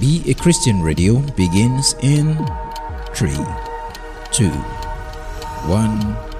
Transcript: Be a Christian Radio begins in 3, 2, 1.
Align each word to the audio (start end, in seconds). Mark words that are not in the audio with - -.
Be 0.00 0.22
a 0.26 0.34
Christian 0.34 0.82
Radio 0.82 1.20
begins 1.36 1.94
in 2.02 2.36
3, 3.14 3.30
2, 4.32 4.48
1. 4.50 6.33